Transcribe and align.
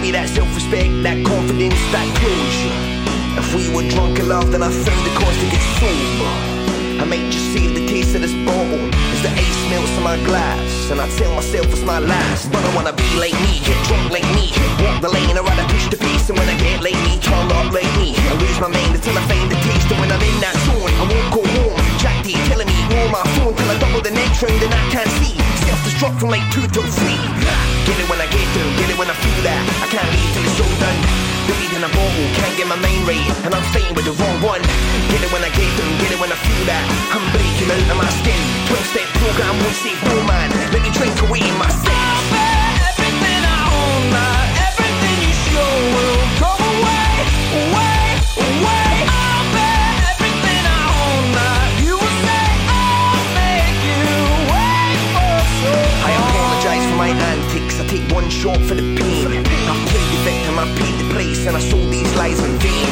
Give 0.00 0.16
me 0.16 0.16
that 0.16 0.32
self-respect, 0.32 1.04
that 1.04 1.20
confidence, 1.28 1.76
that 1.92 2.08
closure. 2.16 2.72
If 3.36 3.52
we 3.52 3.68
were 3.68 3.84
drunk 3.92 4.16
in 4.16 4.32
love, 4.32 4.48
then 4.48 4.64
I 4.64 4.72
found 4.72 5.02
the 5.04 5.12
cost 5.12 5.36
to 5.36 5.46
get 5.52 5.60
sober. 5.76 6.32
I 6.96 7.04
may 7.04 7.20
just 7.28 7.52
see 7.52 7.68
the 7.68 7.84
taste 7.84 8.16
of 8.16 8.24
this 8.24 8.32
bottle 8.48 8.80
as 9.12 9.20
the 9.20 9.28
ace 9.28 9.60
melts 9.68 9.92
in 9.92 10.00
my 10.00 10.16
glass. 10.24 10.88
And 10.88 11.04
I 11.04 11.06
tell 11.20 11.36
myself 11.36 11.68
it's 11.68 11.84
my 11.84 12.00
last. 12.00 12.48
But 12.48 12.64
I 12.64 12.72
wanna 12.72 12.96
be 12.96 13.04
like 13.20 13.36
me, 13.44 13.60
get 13.60 13.76
drunk 13.92 14.08
like 14.08 14.24
me. 14.32 14.48
Walk 14.80 15.04
the 15.04 15.12
lane, 15.12 15.36
I'd 15.36 15.44
rather 15.44 15.68
push 15.68 15.92
the 15.92 16.00
pace. 16.00 16.32
And 16.32 16.40
when 16.40 16.48
I 16.48 16.56
get 16.56 16.80
like 16.80 16.96
me, 17.04 17.20
turn 17.20 17.52
up 17.60 17.68
like 17.68 17.92
me. 18.00 18.16
I 18.16 18.40
lose 18.40 18.56
my 18.56 18.72
mind 18.72 18.96
until 18.96 19.12
I 19.12 19.22
find 19.28 19.52
the 19.52 19.60
taste. 19.68 19.84
And 19.92 20.00
when 20.00 20.08
I'm 20.08 20.24
in 20.24 20.36
that 20.40 20.56
zone, 20.64 20.96
I 20.96 21.04
won't 21.12 21.28
go 21.28 21.39
roll 23.00 23.10
my 23.10 23.24
phone 23.36 23.54
till 23.56 23.70
I 23.70 23.76
double 23.80 24.02
the 24.04 24.12
next 24.12 24.42
round 24.44 24.60
and 24.60 24.72
I 24.72 24.82
can't 24.92 25.12
see. 25.20 25.32
Self-destruct 25.64 26.20
from 26.20 26.30
like 26.30 26.44
two 26.52 26.64
till 26.68 26.84
three. 26.84 27.20
Get 27.88 27.96
it 27.96 28.06
when 28.12 28.20
I 28.20 28.28
get 28.28 28.44
down, 28.52 28.70
get 28.76 28.88
it 28.92 28.98
when 29.00 29.08
I 29.08 29.16
feel 29.16 29.40
that. 29.48 29.60
I 29.80 29.86
can't 29.88 30.08
leave 30.12 30.30
till 30.36 30.44
it's 30.44 30.60
all 30.60 30.76
done. 30.76 30.98
Buried 31.48 31.72
in 31.72 31.82
a 31.82 31.90
bottle, 31.90 32.28
can't 32.36 32.54
get 32.60 32.68
my 32.68 32.78
main 32.84 33.00
right, 33.08 33.24
and 33.48 33.52
I'm 33.56 33.64
fighting 33.72 33.96
with 33.96 34.04
the 34.04 34.14
wrong 34.20 34.38
one. 34.44 34.62
Get 35.08 35.24
it 35.24 35.30
when 35.32 35.42
I 35.42 35.50
get 35.56 35.70
down, 35.80 35.92
get 35.98 36.12
it 36.12 36.20
when 36.20 36.30
I 36.30 36.38
feel 36.38 36.62
that. 36.68 36.84
I'm 37.16 37.24
breaking 37.32 37.70
out 37.72 37.90
of 37.90 37.96
my 37.96 38.10
skin. 38.20 38.40
12 38.68 38.92
step 38.92 39.08
program 39.18 39.54
won't 39.56 39.76
save 39.80 40.00
man. 40.28 40.48
Let 40.70 40.82
me 40.84 40.90
drink 40.92 41.16
away 41.24 41.42
my 41.56 41.70
sins. 41.72 42.59
I 58.40 58.42
shot 58.42 58.60
for 58.64 58.72
the 58.72 58.80
pain. 58.96 59.28
I've 59.68 59.84
played 59.92 60.08
the 60.08 60.20
victim, 60.24 60.56
I 60.56 60.64
paid 60.80 60.96
the 60.96 61.12
price, 61.12 61.44
and 61.44 61.52
I 61.52 61.60
sold 61.60 61.92
these 61.92 62.08
lies 62.16 62.40
in 62.40 62.56
vain. 62.56 62.88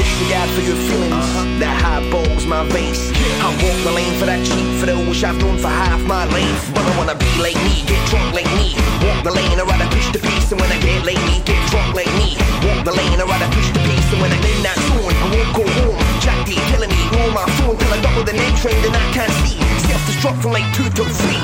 Disregard 0.00 0.48
for 0.56 0.64
your 0.64 0.80
feelings, 0.88 1.12
uh-huh. 1.12 1.60
that 1.60 1.76
high 1.76 2.00
balls 2.08 2.48
my 2.48 2.64
race. 2.72 3.12
I 3.44 3.52
walk 3.60 3.76
the 3.84 3.92
lane 3.92 4.16
for 4.16 4.24
that 4.24 4.40
cheap 4.48 4.64
thrill, 4.80 5.04
which 5.04 5.20
I've 5.20 5.36
known 5.44 5.60
for 5.60 5.68
half 5.68 6.00
my 6.08 6.24
life. 6.32 6.72
But 6.72 6.88
I 6.88 6.96
wanna 6.96 7.20
be 7.20 7.28
like 7.36 7.60
me, 7.68 7.84
get 7.84 8.00
drunk 8.08 8.32
like 8.32 8.48
me. 8.56 8.80
Walk 9.04 9.20
the 9.28 9.32
lane, 9.36 9.60
I'd 9.60 9.68
rather 9.68 9.92
push 9.92 10.08
the 10.08 10.24
pace, 10.24 10.48
and 10.56 10.56
when 10.56 10.72
I 10.72 10.80
get 10.80 11.04
like 11.04 11.20
me, 11.28 11.44
get 11.44 11.60
drunk 11.68 11.92
like 11.92 12.08
me. 12.16 12.40
Walk 12.64 12.88
the 12.88 12.96
lane, 12.96 13.20
I'd 13.20 13.28
rather 13.28 13.50
push 13.52 13.68
the 13.76 13.84
pace, 13.84 14.08
and 14.08 14.24
when 14.24 14.32
I'm 14.32 14.40
in 14.40 14.64
that 14.64 14.80
zone, 14.88 15.12
I 15.12 15.26
won't 15.28 15.52
go 15.52 15.64
home. 15.84 16.00
Jack 16.24 16.48
D 16.48 16.56
killing 16.72 16.88
me, 16.88 17.02
roll 17.12 17.28
my 17.36 17.44
phone 17.60 17.76
till 17.76 17.92
I 17.92 18.00
double 18.00 18.24
the 18.24 18.32
next 18.32 18.64
round 18.64 18.80
and 18.88 18.96
I 18.96 19.04
can't 19.12 19.36
see. 19.44 19.87
Self-destruct 20.18 20.42
from 20.42 20.52
like 20.52 20.66
two 20.74 20.88
till 20.90 21.06
three. 21.06 21.38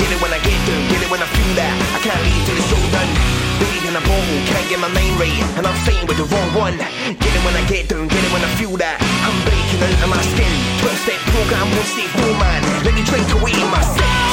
Get 0.00 0.08
it 0.08 0.20
when 0.22 0.32
I 0.32 0.40
get 0.40 0.56
down, 0.64 0.80
get 0.88 1.02
it 1.02 1.10
when 1.10 1.20
I 1.20 1.28
feel 1.28 1.52
that. 1.60 1.74
I 1.92 1.98
can't 2.00 2.22
leave 2.24 2.44
till 2.46 2.56
it's 2.56 2.72
all 2.72 2.88
done. 2.88 3.10
Buried 3.60 3.84
in 3.84 3.94
a 3.96 4.00
bottle, 4.00 4.40
can't 4.48 4.68
get 4.68 4.80
my 4.80 4.88
main 4.88 5.12
right, 5.18 5.34
and 5.58 5.66
I'm 5.66 5.76
fighting 5.84 6.06
with 6.08 6.16
the 6.16 6.24
wrong 6.32 6.50
one. 6.56 6.76
Get 6.78 7.32
it 7.32 7.42
when 7.44 7.54
I 7.56 7.64
get 7.68 7.88
down, 7.88 8.08
get 8.08 8.22
it 8.24 8.32
when 8.32 8.40
I 8.40 8.50
feel 8.56 8.76
that. 8.80 8.96
I'm 9.02 9.36
breaking 9.44 9.82
out 9.84 10.04
of 10.04 10.08
my 10.08 10.22
skin. 10.24 10.52
12 10.80 11.04
step 11.04 11.20
program 11.36 11.66
won't 11.68 11.88
save 11.92 12.12
no 12.16 12.28
man. 12.40 12.60
Let 12.84 12.94
me 12.94 13.02
drink 13.04 13.28
away 13.36 13.52
my 13.68 13.82
sins. 13.84 14.27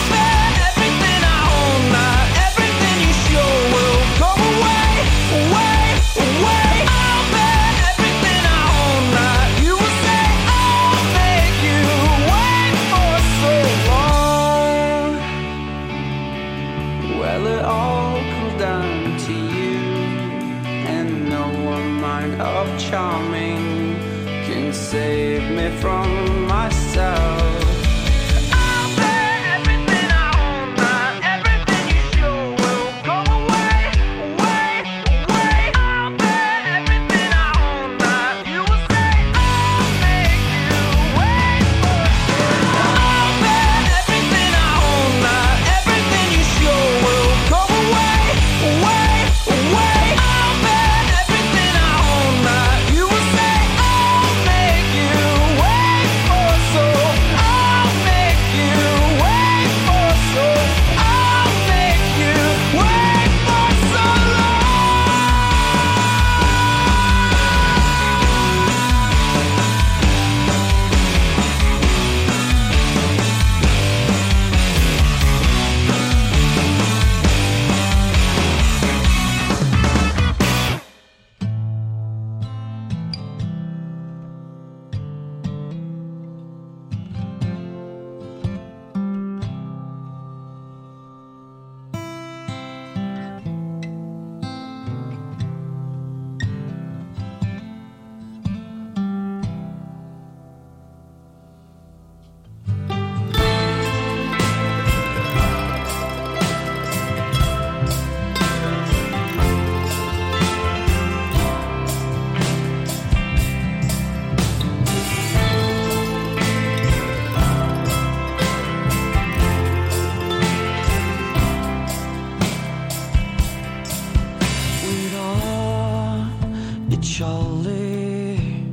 Your 126.96 127.04
Charlie, 127.04 128.64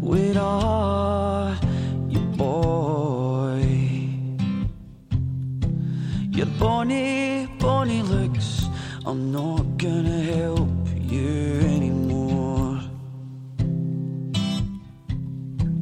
with 0.00 0.36
all 0.36 1.54
your 2.08 2.22
boy, 2.36 3.62
your 6.30 6.46
bonny, 6.58 7.48
bonny 7.58 8.02
looks. 8.02 8.66
I'm 9.04 9.30
not 9.30 9.76
gonna 9.76 10.22
help 10.22 10.68
you 10.98 11.60
anymore. 11.60 12.80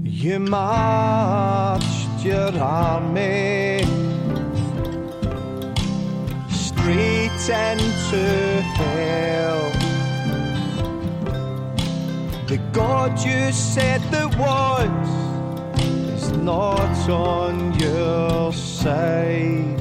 You 0.02 0.40
marched 0.40 2.24
your 2.24 2.50
army 2.58 3.84
straight 6.50 7.48
into 7.48 8.62
hell. 8.76 9.63
God 12.74 13.24
you 13.24 13.52
said 13.52 14.02
that 14.10 14.36
was 14.36 15.80
is 15.80 16.32
not 16.32 17.08
on 17.08 17.72
your 17.78 18.52
side. 18.52 19.73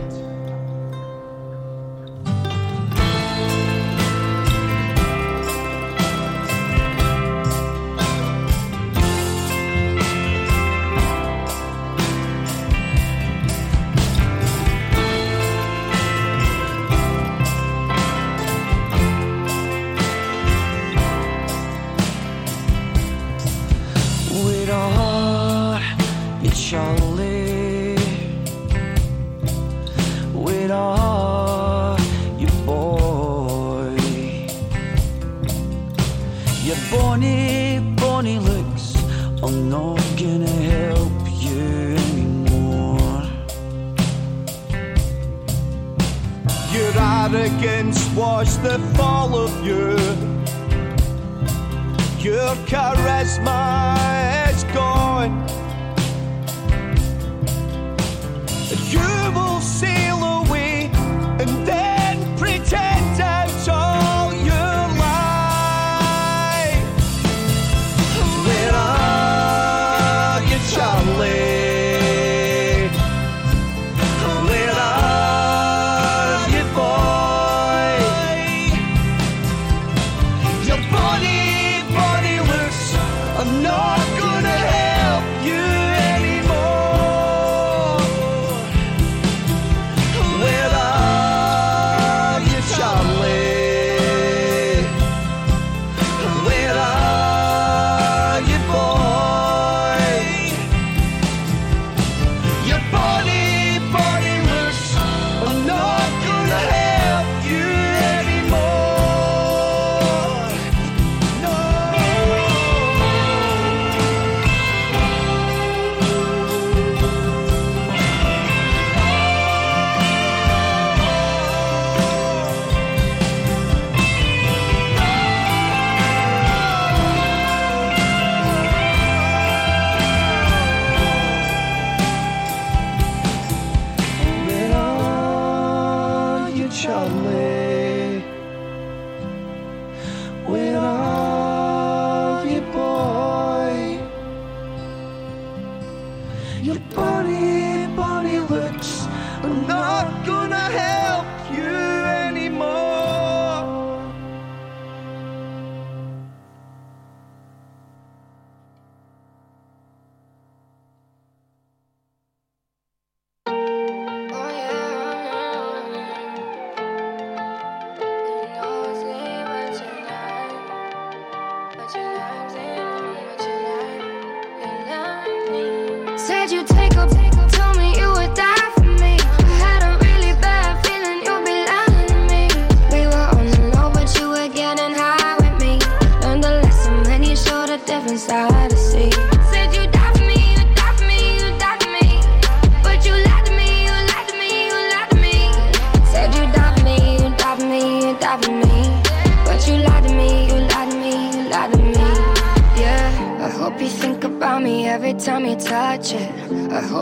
Watch 48.16 48.54
the 48.62 48.78
fall 48.94 49.36
of 49.36 49.66
you. 49.66 49.98
Your 52.20 52.56
charisma 52.68 54.33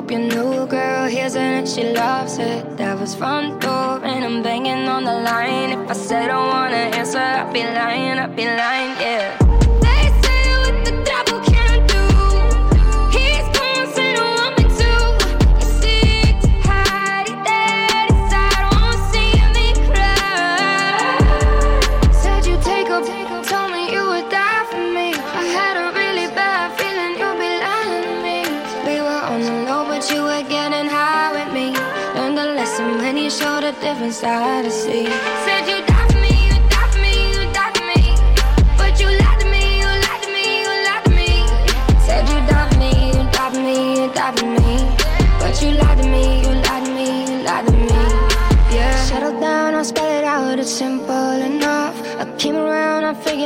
Hope 0.02 0.10
your 0.10 0.20
new 0.20 0.66
girl 0.66 1.06
hears 1.08 1.36
it 1.36 1.42
and 1.42 1.70
she 1.70 1.84
loves 1.94 2.40
it. 2.40 2.76
Devil's 2.76 3.14
front 3.14 3.62
door, 3.62 4.04
and 4.04 4.26
I'm 4.26 4.42
banging 4.42 4.88
on 4.88 5.04
the 5.04 5.14
line. 5.14 5.74
If 5.80 5.92
I 5.92 5.94
said 5.94 6.32
I 6.32 6.38
wanna 6.38 6.98
answer, 6.98 7.20
I'd 7.20 7.54
be 7.54 7.62
lying, 7.62 8.18
I'd 8.18 8.36
be 8.36 8.46
lying, 8.46 9.00
yeah. 9.00 9.41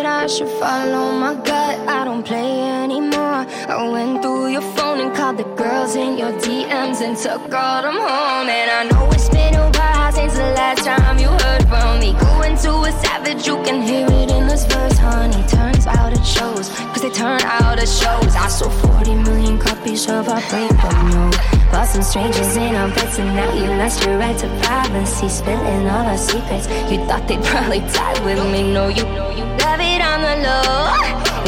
said 0.05 0.23
I 0.23 0.27
should 0.27 0.49
follow 0.59 1.11
my 1.19 1.33
gut. 1.35 1.75
I 1.87 2.05
don't 2.05 2.23
play 2.23 2.61
anymore. 2.83 3.41
I 3.75 3.89
went 3.91 4.21
through 4.21 4.47
your 4.49 4.61
phone 4.75 4.99
and 4.99 5.15
called 5.15 5.37
the 5.37 5.47
girls 5.61 5.95
in 5.95 6.17
your 6.17 6.33
DMs 6.43 7.01
and 7.05 7.17
took 7.17 7.53
all 7.53 7.81
them 7.81 7.97
home. 7.97 8.47
And 8.59 8.69
I 8.79 8.81
know 8.89 9.09
it's 9.11 9.29
been 9.29 9.55
a 9.55 9.69
while 9.77 10.11
since 10.11 10.33
the 10.33 10.49
last 10.59 10.85
time 10.85 11.17
you 11.19 11.29
heard 11.29 11.63
from 11.71 11.99
me. 11.99 12.13
Going 12.19 12.55
to 12.65 12.71
a 12.89 12.91
savage, 13.03 13.47
you 13.47 13.55
can 13.63 13.81
hear 13.81 14.07
it 14.21 14.29
in 14.37 14.47
this 14.47 14.65
verse, 14.65 14.97
honey. 14.97 15.43
Turns 15.47 15.87
out 15.87 16.13
it 16.13 16.25
shows 16.25 16.74
cause 16.95 17.03
they 17.03 17.09
turn 17.09 17.41
out 17.41 17.77
of 17.77 17.89
shows. 17.89 18.35
I 18.35 18.47
sold 18.47 18.73
40 18.73 19.15
million 19.15 19.59
copies 19.59 20.07
of 20.09 20.29
our 20.29 20.39
paper 20.41 20.91
no. 21.11 21.29
Bought 21.71 21.87
some 21.87 22.01
strangers 22.01 22.55
in 22.55 22.73
our 22.75 22.87
beds, 22.95 23.19
and 23.19 23.35
now 23.35 23.51
you 23.53 23.67
lost 23.81 24.05
your 24.05 24.17
right 24.17 24.37
to 24.37 24.47
privacy. 24.63 25.27
Spilling 25.27 25.87
all 25.87 26.05
our 26.05 26.17
secrets. 26.17 26.67
You 26.89 26.97
thought 27.07 27.27
they'd 27.27 27.43
probably 27.43 27.79
die 27.79 28.17
with 28.23 28.39
me. 28.51 28.71
No, 28.71 28.87
you 28.87 29.03
know 29.15 29.29
you 29.39 29.45
love 29.63 29.81
it 29.81 30.01
on 30.11 30.19
the 30.27 30.35
low. 30.47 30.95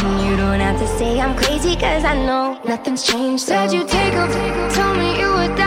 And 0.04 0.30
you 0.30 0.36
don't 0.36 0.60
have 0.60 0.78
to 0.80 0.88
say 0.98 1.20
I'm 1.22 1.36
crazy, 1.38 1.76
cause 1.76 2.04
I 2.04 2.16
know 2.26 2.60
nothing's 2.66 3.04
changed. 3.04 3.44
Said 3.46 3.72
you 3.72 3.88
take 3.88 4.14
off, 4.16 4.34
told 4.76 4.98
me 4.98 5.20
you 5.20 5.32
would 5.34 5.56
die. 5.56 5.67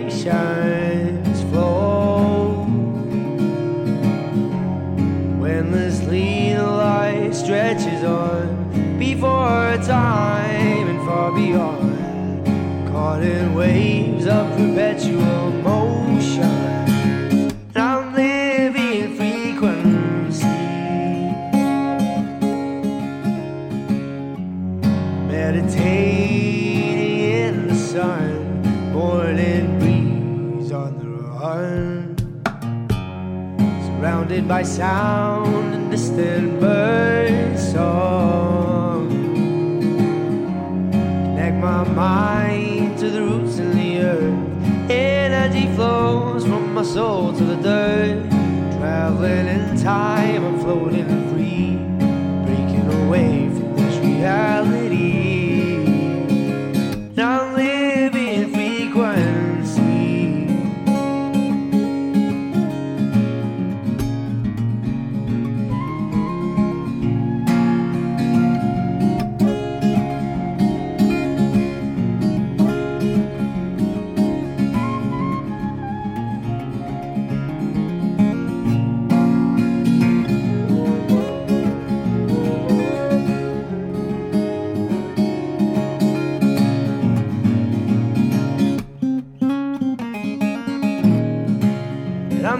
These 0.00 0.24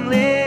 lonely. 0.05 0.42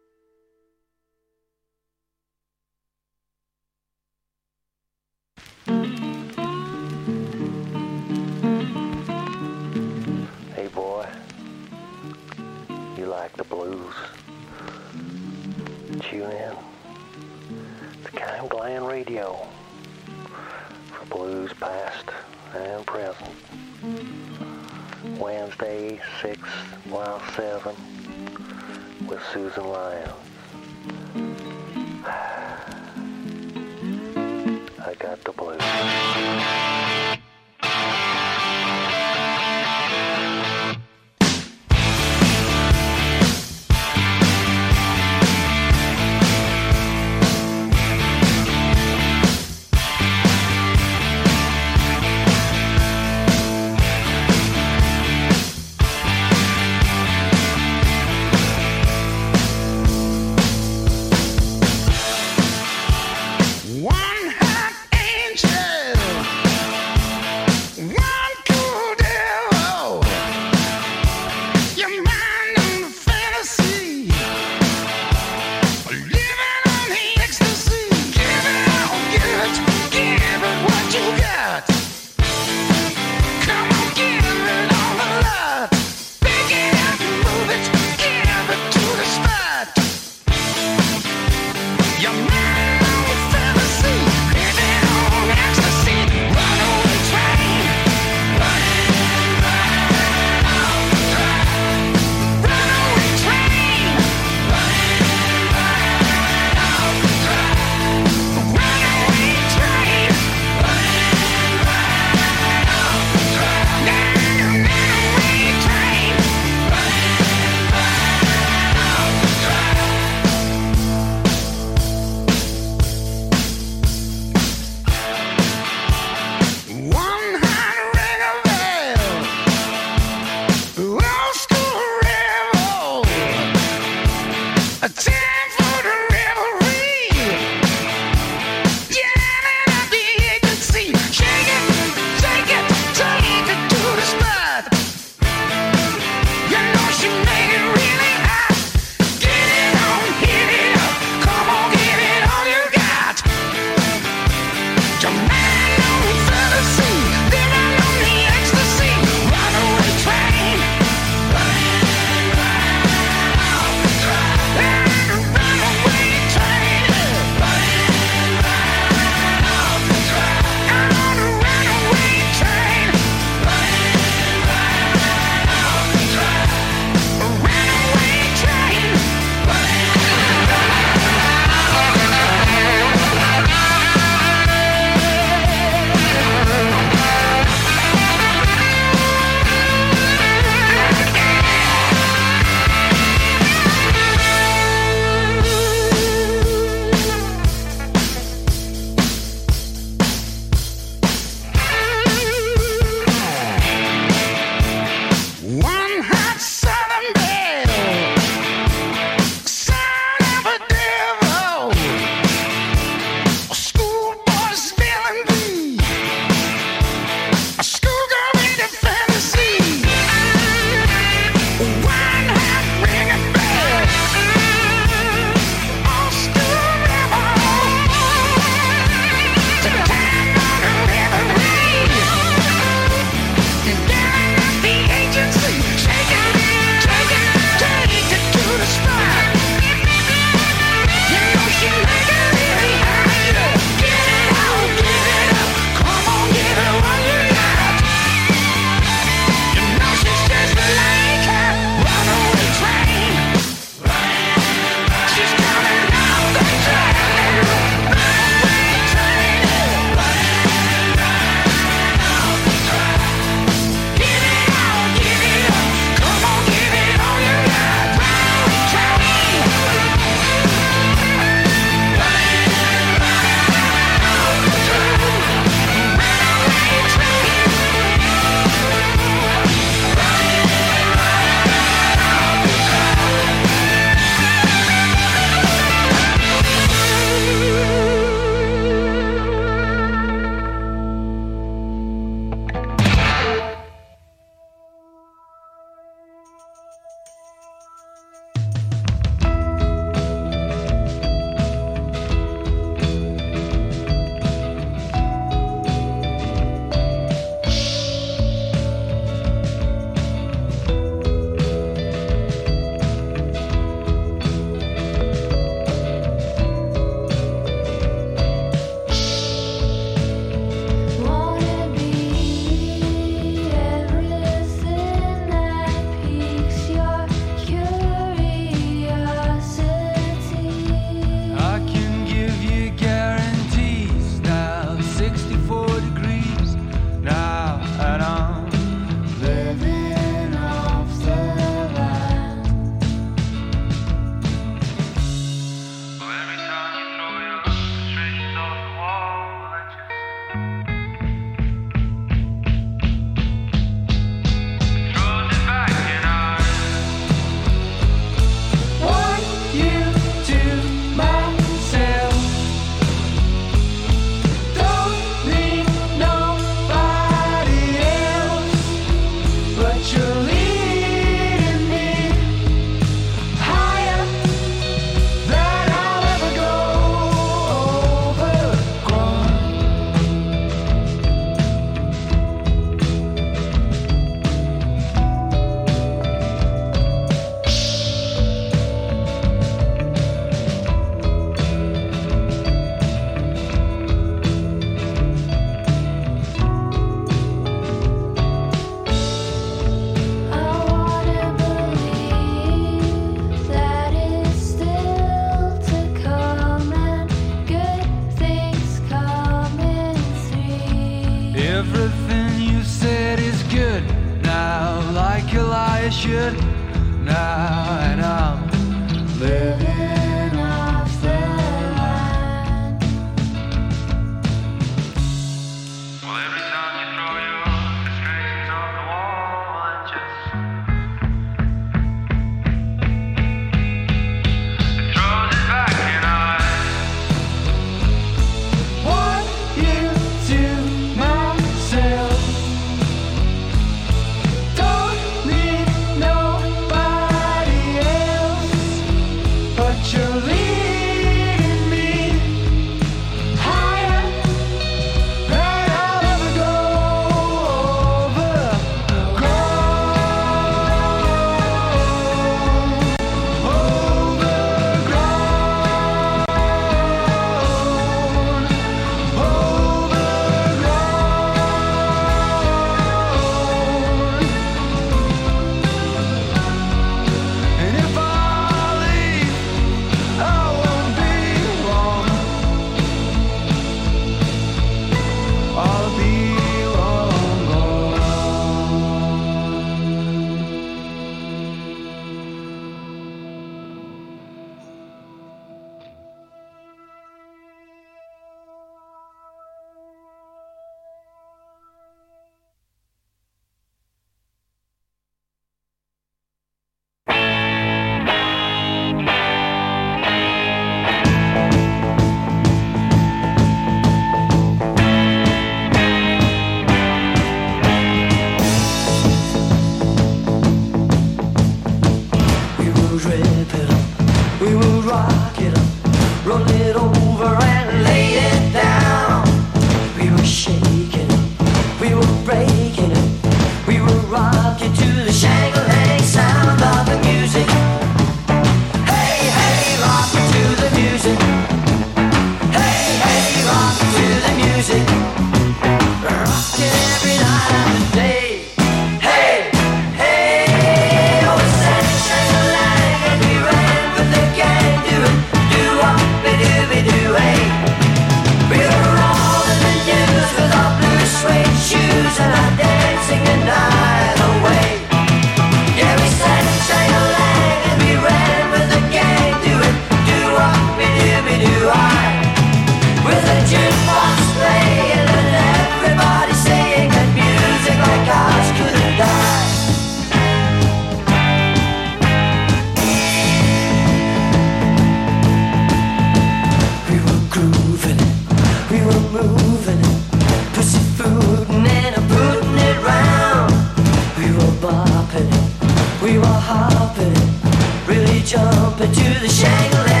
jump 598.31 598.79
into 598.79 599.19
the 599.19 599.27
shangle. 599.27 600.00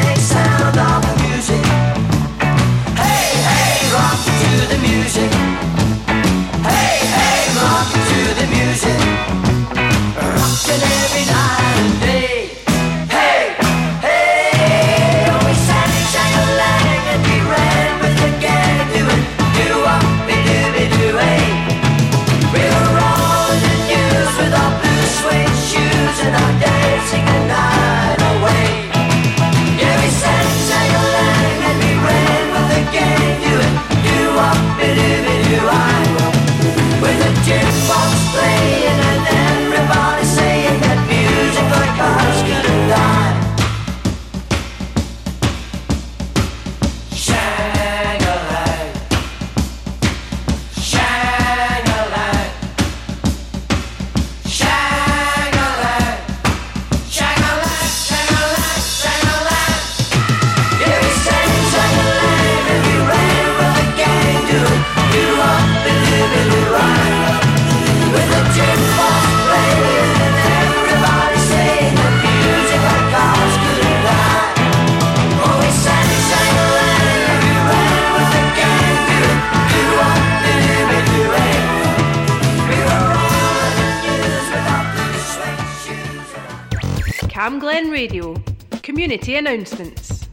Cam 87.51 87.59
Glen 87.59 87.91
Radio. 87.91 88.33
Community 88.81 89.35
announcements. 89.35 90.29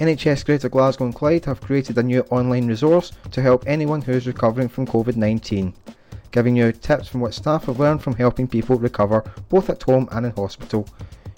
NHS 0.00 0.44
Greater 0.44 0.68
Glasgow 0.68 1.04
and 1.04 1.14
Clyde 1.14 1.44
have 1.44 1.60
created 1.60 1.96
a 1.96 2.02
new 2.02 2.22
online 2.22 2.66
resource 2.66 3.12
to 3.30 3.40
help 3.40 3.62
anyone 3.68 4.02
who 4.02 4.10
is 4.10 4.26
recovering 4.26 4.68
from 4.68 4.84
COVID 4.84 5.14
19, 5.14 5.72
giving 6.32 6.56
you 6.56 6.72
tips 6.72 7.06
from 7.06 7.20
what 7.20 7.34
staff 7.34 7.66
have 7.66 7.78
learned 7.78 8.02
from 8.02 8.16
helping 8.16 8.48
people 8.48 8.80
recover 8.80 9.22
both 9.48 9.70
at 9.70 9.84
home 9.84 10.08
and 10.10 10.26
in 10.26 10.32
hospital. 10.32 10.88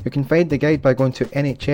You 0.03 0.11
can 0.11 0.25
find 0.25 0.49
the 0.49 0.57
guide 0.57 0.81
by 0.81 0.95
going 0.95 1.13
to 1.13 1.27
nhsggc.org.uk. 1.27 1.69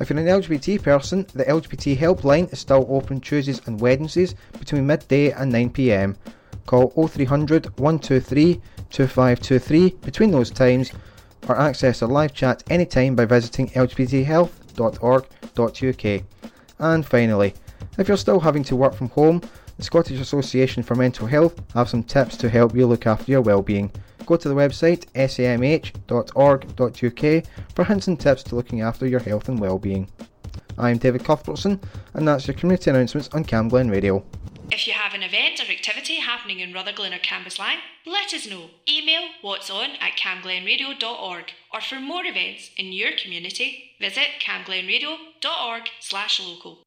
If 0.00 0.10
you're 0.10 0.18
an 0.20 0.26
LGBT 0.26 0.82
person, 0.84 1.26
the 1.34 1.44
LGBT 1.44 1.98
helpline 1.98 2.52
is 2.52 2.60
still 2.60 2.86
open 2.88 3.20
Tuesdays 3.20 3.60
and 3.66 3.80
Wednesdays 3.80 4.36
between 4.56 4.86
midday 4.86 5.32
and 5.32 5.52
9pm 5.52 6.14
Call 6.68 6.90
0300 6.90 7.78
123 7.78 8.60
2523 8.90 9.90
between 10.02 10.30
those 10.30 10.50
times 10.50 10.92
or 11.48 11.58
access 11.58 12.02
a 12.02 12.06
live 12.06 12.34
chat 12.34 12.62
anytime 12.68 13.16
by 13.16 13.24
visiting 13.24 13.70
lgbthealth.org.uk. 13.70 16.22
And 16.78 17.06
finally, 17.06 17.54
if 17.96 18.06
you're 18.06 18.18
still 18.18 18.40
having 18.40 18.64
to 18.64 18.76
work 18.76 18.92
from 18.92 19.08
home, 19.08 19.40
the 19.78 19.82
Scottish 19.82 20.20
Association 20.20 20.82
for 20.82 20.94
Mental 20.94 21.26
Health 21.26 21.58
have 21.72 21.88
some 21.88 22.02
tips 22.02 22.36
to 22.36 22.50
help 22.50 22.76
you 22.76 22.86
look 22.86 23.06
after 23.06 23.32
your 23.32 23.40
well-being. 23.40 23.90
Go 24.26 24.36
to 24.36 24.50
the 24.50 24.54
website 24.54 25.06
samh.org.uk 25.14 25.94
for 27.74 27.84
hints 27.84 28.08
and 28.08 28.20
tips 28.20 28.42
to 28.42 28.54
looking 28.54 28.82
after 28.82 29.06
your 29.06 29.20
health 29.20 29.48
and 29.48 29.58
well-being. 29.58 30.06
I'm 30.78 30.98
David 30.98 31.24
Cuthbertson, 31.24 31.80
and 32.14 32.28
that's 32.28 32.46
your 32.46 32.54
community 32.54 32.90
announcements 32.90 33.28
on 33.32 33.44
Camglen 33.44 33.90
Radio. 33.90 34.24
If 34.70 34.86
you 34.86 34.92
have 34.92 35.14
an 35.14 35.22
event 35.22 35.60
or 35.60 35.72
activity 35.72 36.16
happening 36.16 36.60
in 36.60 36.72
Rutherglen 36.72 37.14
or 37.14 37.18
Cambuslang, 37.18 37.78
let 38.06 38.32
us 38.34 38.46
know. 38.48 38.70
Email 38.88 39.22
what's 39.40 39.70
on 39.70 39.90
at 40.00 40.16
camglenradio.org 40.16 41.44
or 41.72 41.80
for 41.80 41.98
more 41.98 42.24
events 42.24 42.70
in 42.76 42.92
your 42.92 43.12
community, 43.12 43.92
visit 43.98 44.28
camglenradio.org 44.40 45.84
slash 46.00 46.40
local. 46.40 46.82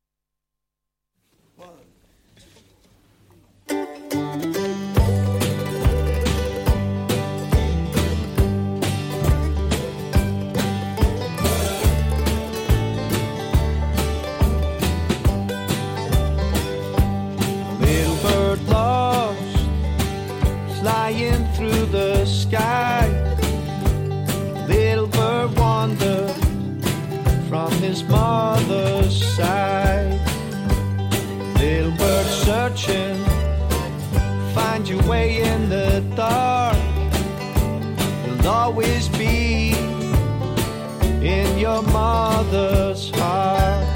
Mother's 42.52 43.10
heart. 43.12 43.88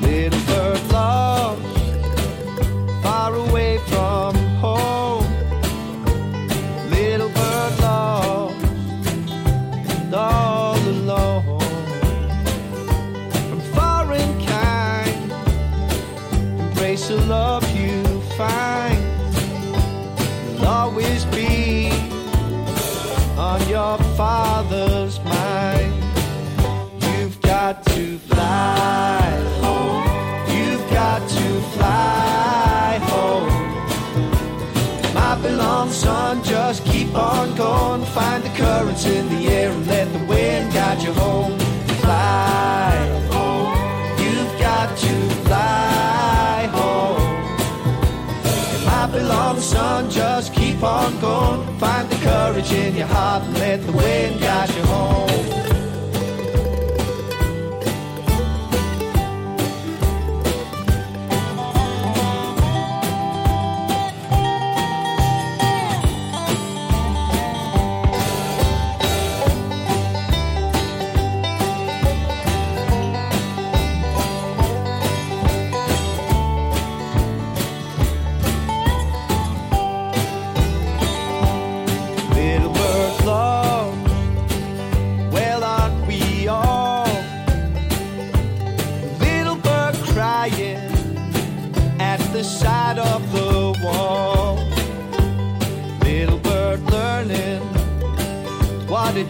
Little 0.00 0.40
bird 0.46 0.92
lost 0.92 1.60
far 3.02 3.34
away 3.34 3.78
from 3.88 4.36
home. 4.62 5.26
Little 6.88 7.30
bird 7.30 7.80
lost 7.80 8.54
all 10.14 10.78
alone. 10.78 11.60
From 13.48 13.60
foreign 13.74 14.32
kind, 14.46 15.32
embrace 16.60 17.08
the 17.08 17.20
love 17.26 17.64
you 17.76 18.04
find. 18.38 19.02
Will 20.58 20.66
always 20.66 21.24
be 21.26 21.90
on 23.36 23.68
your 23.68 23.98
father's 24.16 25.05
on 37.16 37.54
going. 37.56 38.04
Find 38.06 38.42
the 38.42 38.50
currents 38.50 39.04
in 39.06 39.28
the 39.28 39.48
air 39.48 39.70
and 39.70 39.86
let 39.86 40.12
the 40.12 40.24
wind 40.24 40.72
guide 40.72 41.02
you 41.02 41.12
home. 41.12 41.58
Fly 42.02 42.94
home. 43.30 44.18
You've 44.22 44.58
got 44.60 44.96
to 44.98 45.14
fly 45.46 46.68
home. 46.72 47.22
My 48.84 49.06
beloved 49.06 49.62
son, 49.62 50.10
just 50.10 50.54
keep 50.54 50.82
on 50.82 51.18
going. 51.20 51.78
Find 51.78 52.08
the 52.08 52.16
courage 52.16 52.72
in 52.72 52.96
your 52.96 53.06
heart 53.06 53.42
and 53.44 53.58
let 53.58 53.86
the 53.86 53.92
wind 53.92 54.40
guide 54.40 54.74
you 54.74 54.82
home. 54.82 55.75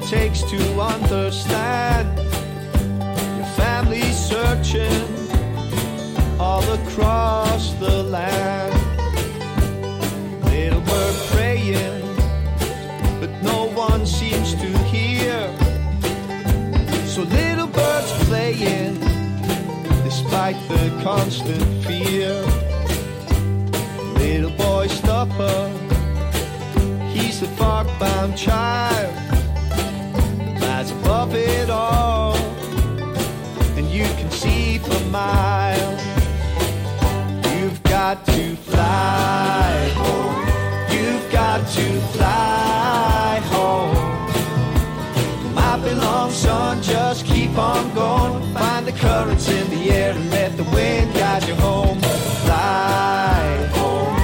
Takes 0.06 0.42
to 0.42 0.80
understand. 0.80 2.16
Your 3.36 3.46
family 3.56 4.02
searching 4.12 5.04
all 6.38 6.62
across 6.72 7.72
the 7.74 8.04
land. 8.04 8.72
Little 10.44 10.80
bird 10.80 11.16
praying 11.30 11.96
but 13.20 13.30
no 13.42 13.68
one 13.74 14.06
seems 14.06 14.54
to 14.54 14.68
hear. 14.84 15.50
So 17.06 17.22
little 17.22 17.66
birds 17.66 18.12
playing, 18.28 19.00
despite 20.04 20.56
the 20.68 21.00
constant 21.02 21.64
fear. 21.84 22.32
Little 24.14 24.50
boy 24.50 24.86
stopper, 24.86 25.68
he's 27.12 27.40
the 27.40 27.48
fog-bound 27.58 28.36
child, 28.36 28.86
flies 28.86 29.16
above 29.16 29.25
it 31.36 31.70
all, 31.70 32.34
and 33.76 33.86
you 33.90 34.04
can 34.18 34.30
see 34.30 34.78
for 34.78 34.98
miles. 35.10 36.02
You've 37.54 37.82
got 37.82 38.24
to 38.26 38.56
fly 38.56 39.90
home. 39.94 40.46
You've 40.90 41.30
got 41.32 41.66
to 41.68 42.00
fly 42.14 43.40
home. 43.52 45.54
My 45.54 45.76
beloved 45.78 46.34
son, 46.34 46.82
just 46.82 47.26
keep 47.26 47.56
on 47.58 47.92
going. 47.94 48.54
Find 48.54 48.86
the 48.86 48.92
currents 48.92 49.48
in 49.48 49.68
the 49.70 49.90
air 49.90 50.12
and 50.12 50.30
let 50.30 50.56
the 50.56 50.64
wind 50.64 51.12
guide 51.14 51.46
you 51.46 51.54
home. 51.56 51.98
Fly 52.44 53.68
home. 53.74 54.16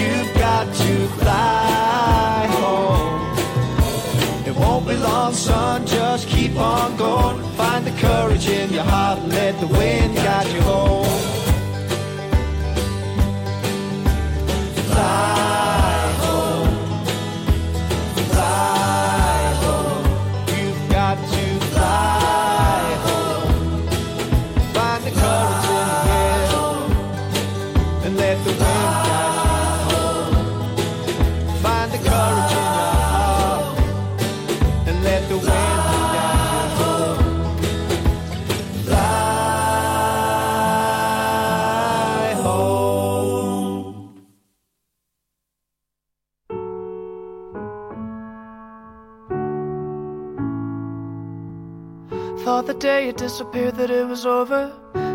You've 0.00 0.32
got 0.34 0.66
to 0.74 1.08
fly 1.20 2.46
home. 2.60 3.20
It 4.46 4.54
won't 4.56 4.86
be 4.86 4.96
long, 4.96 5.32
son, 5.32 5.86
keep 6.50 6.60
on 6.60 6.96
going. 6.96 7.42
Find 7.56 7.86
the 7.86 7.92
courage 8.00 8.48
in 8.48 8.72
your 8.72 8.84
heart 8.84 9.18
and 9.18 9.32
let 9.32 9.58
the 9.60 9.66
wind 9.66 10.14
guide 10.16 10.52
you 10.52 10.60
home. 10.62 11.09
Thought 52.44 52.66
the 52.66 52.74
day 52.74 53.06
you 53.06 53.12
disappeared 53.12 53.74
that 53.76 53.90
it 53.90 54.06
was 54.06 54.24
over. 54.24 54.72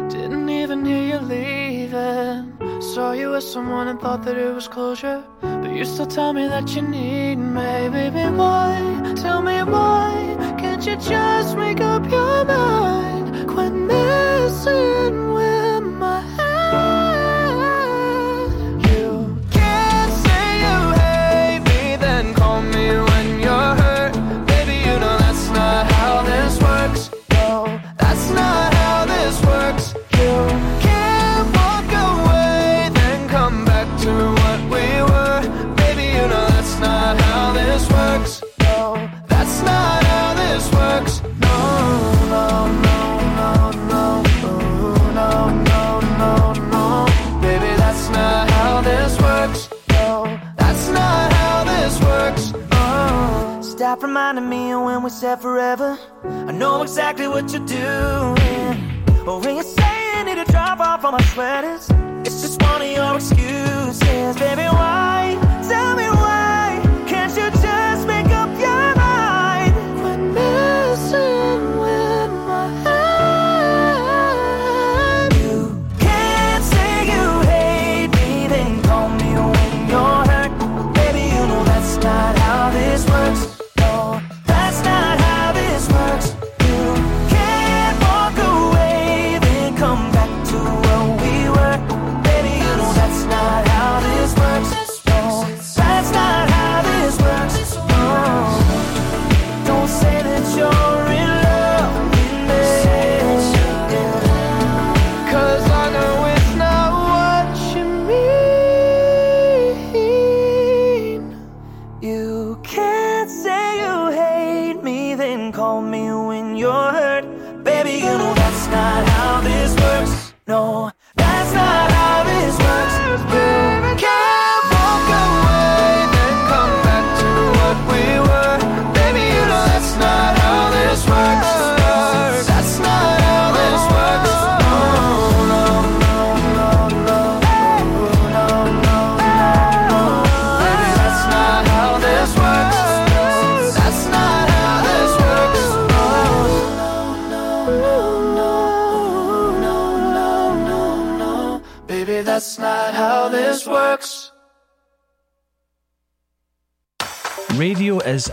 Didn't 0.09 0.47
even 0.47 0.85
hear 0.85 1.03
you 1.13 1.19
leaving. 1.19 2.81
Saw 2.81 3.13
you 3.13 3.31
with 3.31 3.43
someone 3.43 3.87
and 3.87 3.99
thought 3.99 4.23
that 4.25 4.37
it 4.37 4.53
was 4.53 4.67
closure. 4.67 5.23
But 5.41 5.71
you 5.71 5.85
still 5.85 6.05
tell 6.05 6.33
me 6.33 6.47
that 6.47 6.75
you 6.75 6.83
need 6.83 7.37
me, 7.37 7.89
baby. 7.89 8.25
Why? 8.35 9.13
Tell 9.15 9.41
me 9.41 9.63
why? 9.63 10.55
Can't 10.59 10.85
you 10.85 10.97
just 10.97 11.57
make 11.57 11.81
up 11.81 12.03
your 12.11 12.45
mind? 12.45 13.49
Quit 13.49 13.73
messing 13.73 15.24
forever. 55.33 55.97
I 56.23 56.51
know 56.51 56.83
exactly 56.83 57.27
what 57.27 57.51
you're 57.51 57.65
doing. 57.65 59.03
But 59.25 59.39
when 59.43 59.55
you 59.55 59.63
say 59.63 60.17
you 60.17 60.23
need 60.23 60.35
to 60.35 60.51
drop 60.51 60.79
off 60.79 61.03
all 61.03 61.13
my 61.13 61.21
sweaters, 61.33 61.89
it's 62.23 62.41
just 62.43 62.61
one 62.61 62.81
of 62.83 62.87
your 62.87 63.15
excuses. 63.15 64.35
Baby, 64.37 64.67
why? 64.69 65.35
Tell 65.67 65.95
me 65.95 66.07
why? 66.09 66.54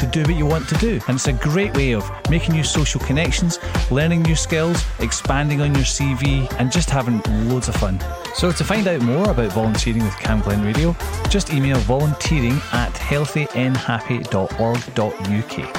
to 0.00 0.06
do 0.06 0.22
what 0.22 0.34
you 0.34 0.46
want 0.46 0.66
to 0.68 0.74
do. 0.76 0.98
And 1.06 1.16
it's 1.16 1.28
a 1.28 1.32
great 1.32 1.76
way 1.76 1.92
of 1.92 2.10
making 2.30 2.54
new 2.54 2.64
social 2.64 3.00
connections, 3.00 3.58
learning 3.90 4.22
new 4.22 4.34
skills, 4.34 4.82
expanding 4.98 5.60
on 5.60 5.74
your 5.74 5.84
CV, 5.84 6.50
and 6.58 6.72
just 6.72 6.88
having 6.90 7.20
loads 7.48 7.68
of 7.68 7.76
fun. 7.76 8.00
So 8.34 8.50
to 8.52 8.64
find 8.64 8.88
out 8.88 9.02
more 9.02 9.30
about 9.30 9.52
volunteering 9.52 10.02
with 10.02 10.18
Cam 10.18 10.40
Glen 10.40 10.64
Radio, 10.64 10.96
just 11.28 11.52
email 11.52 11.76
volunteering 11.78 12.58
at 12.72 12.92
healthynhappy.org.uk. 12.94 15.76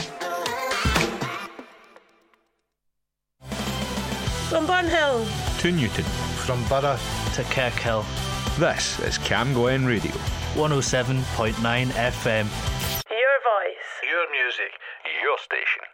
From 4.49 4.67
Burnhill 4.67 5.25
to 5.61 5.71
Newton. 5.71 6.03
From 6.45 6.61
Burgh 6.65 6.99
to 7.35 7.43
Kirkhill. 7.43 8.03
This 8.57 8.99
is 8.99 9.17
Cam 9.19 9.53
Glen 9.53 9.85
Radio. 9.85 10.11
107.9 10.55 11.91
FM. 11.91 12.45
Your 13.09 13.39
voice. 13.45 13.80
Your 14.11 14.27
music. 14.29 14.75
Your 15.23 15.37
station. 15.39 15.90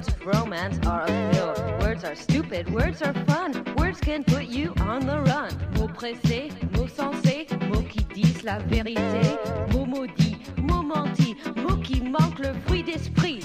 words 0.00 0.08
of 0.08 0.26
romance 0.26 0.86
are 0.86 1.04
a 1.08 1.78
Words 1.82 2.04
are 2.04 2.14
stupid, 2.14 2.72
words 2.72 3.02
are 3.02 3.12
fun. 3.24 3.52
Words 3.76 4.00
can 4.00 4.24
put 4.24 4.44
you 4.44 4.72
on 4.80 5.06
the 5.06 5.20
run. 5.20 5.50
Mots 5.76 5.92
pressés, 5.92 6.50
mots 6.76 6.88
sensés, 6.88 7.46
mots 7.68 7.82
qui 7.82 8.04
disent 8.14 8.42
la 8.42 8.60
vérité. 8.60 9.36
Mots 9.72 9.86
maudits, 9.86 10.38
mots 10.56 10.82
mentis, 10.82 11.36
mots 11.56 11.76
qui 11.82 12.00
manquent 12.00 12.38
le 12.38 12.54
fruit 12.66 12.82
d'esprit. 12.82 13.40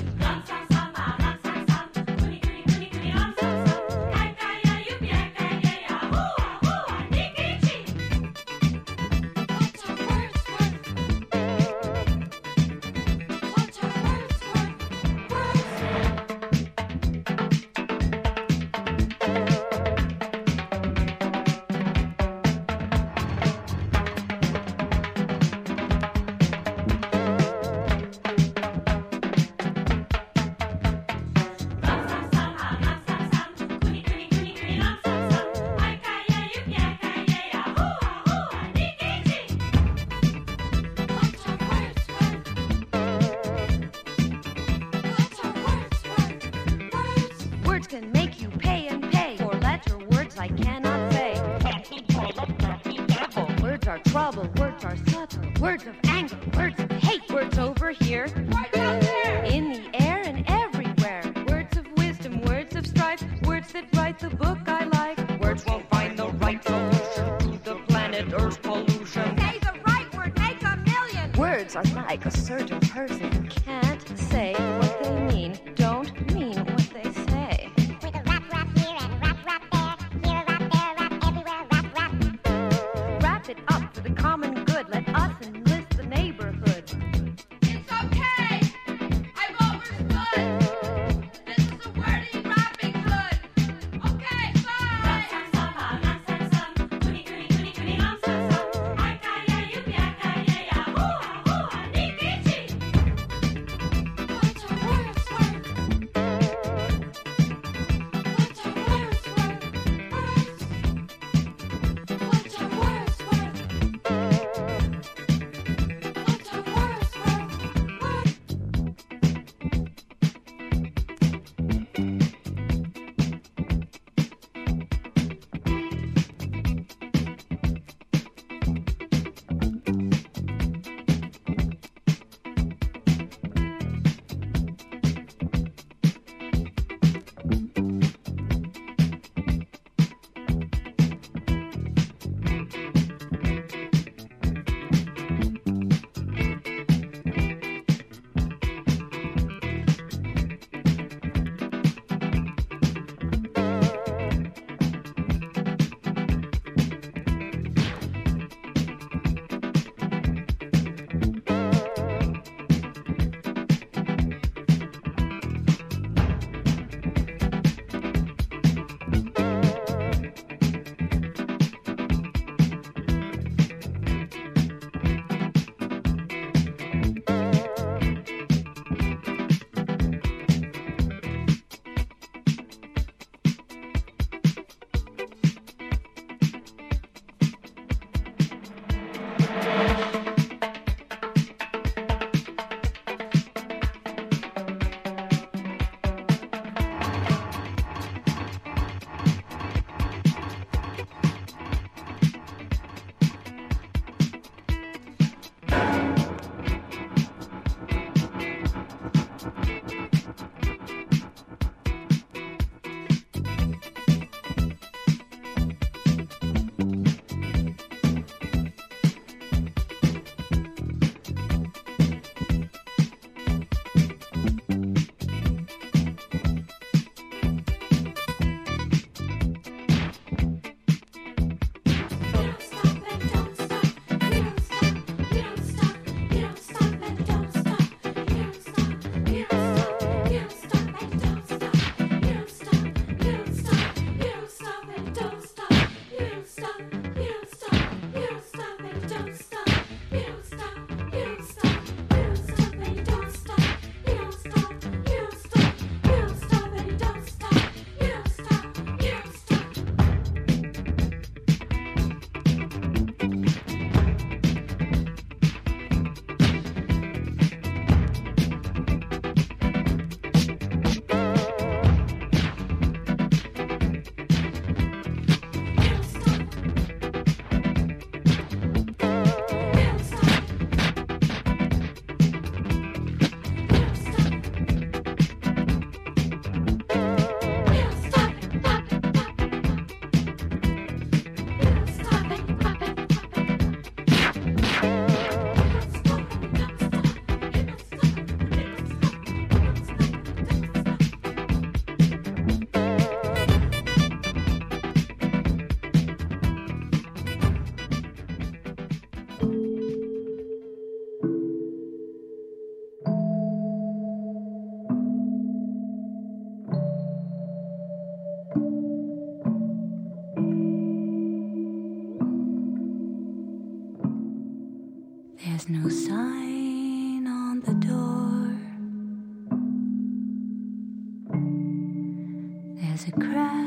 There's 333.05 333.13
a 333.17 333.64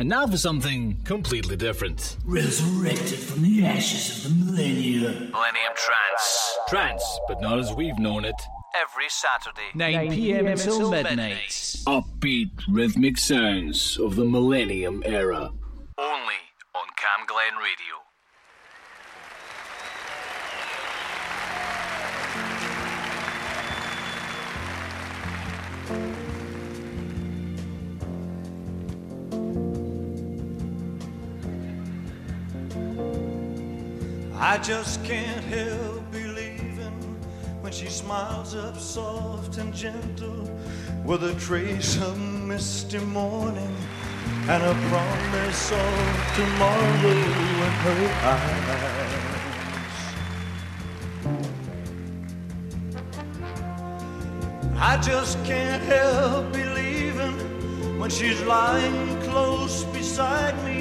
And 0.00 0.08
now 0.08 0.26
for 0.26 0.38
something 0.38 0.96
completely 1.04 1.56
different. 1.56 2.16
Resurrected 2.24 3.18
from 3.18 3.42
the 3.42 3.66
ashes 3.66 4.24
of 4.24 4.30
the 4.30 4.46
millennium. 4.46 5.30
Millennium 5.30 5.74
Trance. 5.76 6.58
Trance, 6.70 7.20
but 7.28 7.42
not 7.42 7.58
as 7.58 7.74
we've 7.74 7.98
known 7.98 8.24
it. 8.24 8.34
Every 8.80 9.10
Saturday, 9.10 9.68
9 9.74 10.10
p.m. 10.12 10.46
until 10.46 10.90
midnight. 10.90 11.50
Upbeat, 11.86 12.48
rhythmic 12.70 13.18
sounds 13.18 13.98
of 13.98 14.16
the 14.16 14.24
Millennium 14.24 15.02
era. 15.04 15.50
Only 15.98 16.40
on 16.74 16.86
Cam 16.96 17.26
Glen 17.26 17.56
Radio. 17.58 18.00
I 34.42 34.56
just 34.56 35.04
can't 35.04 35.44
help 35.44 36.10
believing 36.10 37.20
when 37.60 37.70
she 37.72 37.88
smiles 37.88 38.54
up 38.54 38.78
soft 38.78 39.58
and 39.58 39.74
gentle 39.74 40.48
with 41.04 41.24
a 41.24 41.34
trace 41.34 42.00
of 42.00 42.18
misty 42.18 43.00
morning 43.00 43.76
and 44.48 44.62
a 44.62 44.74
promise 44.88 45.70
of 45.70 46.32
tomorrow 46.34 47.10
in 47.10 47.70
her 47.84 48.08
eyes. 48.24 49.10
I 54.78 54.96
just 55.02 55.44
can't 55.44 55.82
help 55.82 56.50
believing 56.50 57.98
when 58.00 58.08
she's 58.08 58.40
lying 58.44 59.20
close 59.20 59.84
beside 59.84 60.56
me 60.64 60.79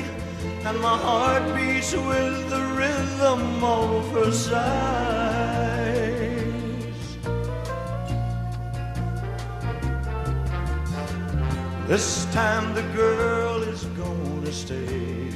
and 0.66 0.80
my 0.82 0.98
heart 0.98 1.44
beats 1.56 1.94
with 1.94 2.50
the 2.50 2.62
rhythm 2.80 3.64
of 3.64 4.12
her 4.12 4.32
sighs. 4.32 4.60
This 11.88 12.26
time 12.34 12.74
the 12.76 12.84
girl 12.96 13.64
is 13.64 13.86
gonna 13.86 14.52
stay. 14.52 15.30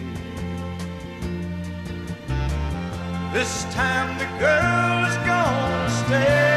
This 3.34 3.64
time 3.74 4.18
the 4.20 4.30
girl 4.40 5.06
is 5.10 5.18
gonna 5.26 5.90
stay 6.06 6.53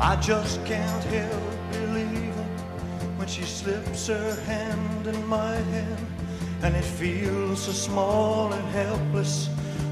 I 0.00 0.16
just 0.16 0.64
can't 0.64 1.04
help 1.04 1.72
believing 1.72 2.32
when 3.16 3.28
she 3.28 3.42
slips 3.42 4.06
her 4.08 4.34
hand 4.42 5.06
in 5.06 5.26
my 5.26 5.54
hand 5.54 6.06
and 6.62 6.74
it 6.74 6.84
feels 6.84 7.62
so 7.64 7.72
small 7.72 8.52
and 8.52 8.68
helpless 8.68 9.48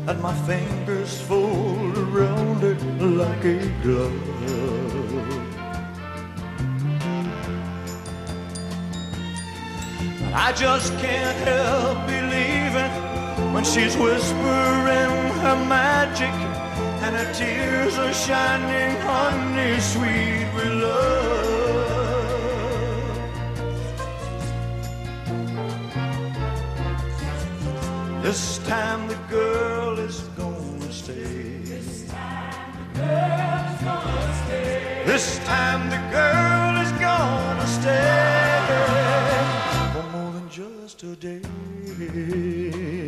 and 0.07 0.21
my 0.21 0.35
fingers 0.47 1.21
fold 1.21 1.97
around 1.97 2.65
it 2.65 2.83
like 3.01 3.45
a 3.45 3.59
glove. 3.83 4.33
I 10.35 10.53
just 10.53 10.93
can't 10.99 11.39
help 11.47 12.07
believing 12.07 13.53
when 13.53 13.65
she's 13.65 13.97
whispering 13.97 15.13
her 15.45 15.65
magic 15.67 16.52
her 17.23 17.33
tears 17.35 17.99
are 17.99 18.13
shining 18.13 18.97
honey 19.03 19.79
sweet 19.81 20.47
with 20.55 20.73
love. 20.83 22.03
This 28.23 28.59
time 28.67 29.09
the 29.09 29.19
girl 29.31 29.99
is 29.99 30.21
gonna 30.41 30.93
stay. 30.93 31.63
This 31.65 32.09
time 32.09 32.71
the 32.75 32.81
girl 33.01 33.63
is 33.67 33.81
gonna 33.89 34.35
stay. 34.43 35.03
This 35.07 35.39
time 35.45 35.83
the 35.95 36.03
girl 36.19 36.75
is 36.85 36.93
gonna 37.07 37.67
stay 37.79 38.63
for 39.93 40.05
more 40.15 40.33
than 40.33 40.49
just 40.49 41.03
a 41.05 41.15
day. 41.17 43.02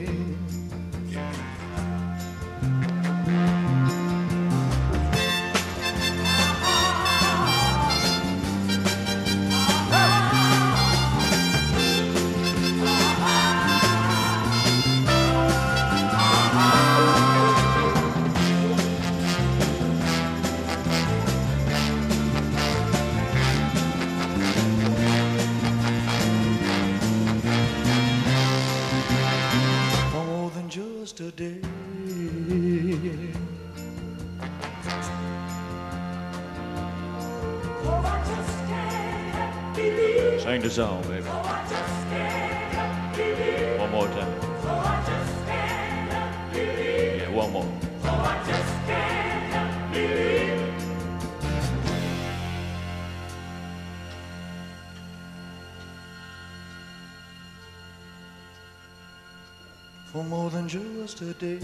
Than 61.04 61.08
just 61.08 61.20
a 61.20 61.34
day. 61.34 61.58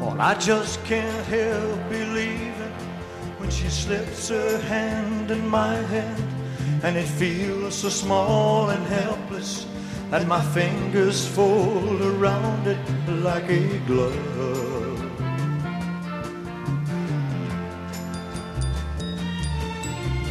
Well, 0.00 0.16
I 0.20 0.34
just 0.34 0.84
can't 0.84 1.26
help 1.26 1.88
believing 1.88 2.72
when 3.38 3.50
she 3.50 3.68
slips 3.68 4.28
her 4.28 4.58
hand 4.60 5.30
in 5.30 5.48
my 5.48 5.74
hand, 5.74 6.22
and 6.84 6.96
it 6.96 7.06
feels 7.06 7.74
so 7.74 7.88
small 7.88 8.70
and 8.70 8.86
helpless 8.86 9.66
and 10.12 10.28
my 10.28 10.40
fingers 10.54 11.26
fold 11.26 12.00
around 12.00 12.66
it 12.68 12.78
like 13.08 13.48
a 13.50 13.78
glove. 13.86 14.86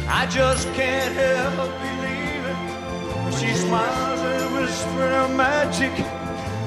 I 0.08 0.24
just 0.30 0.66
can't 0.72 1.14
help 1.14 1.75
smiles 3.76 4.20
and 4.20 4.54
whispers 4.54 5.12
her 5.18 5.28
magic, 5.36 5.94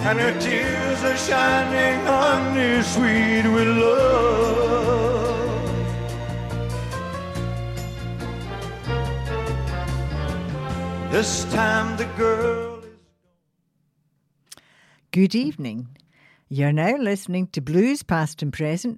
and 0.07 0.19
her 0.19 0.39
tears 0.39 1.03
are 1.03 1.17
shining 1.17 2.05
honey 2.05 2.81
sweet 2.83 3.45
with 3.55 3.67
love. 3.67 4.47
This 11.11 11.45
time 11.45 11.97
the 11.97 12.05
girl. 12.17 12.81
Good 15.11 15.33
evening. 15.33 15.87
You're 16.51 16.71
now 16.71 16.95
listening 16.97 17.47
to 17.53 17.61
Blues 17.61 18.03
Past 18.03 18.41
and 18.41 18.53
Present 18.53 18.97